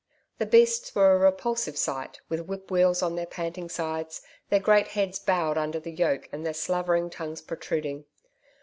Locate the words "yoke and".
5.93-6.43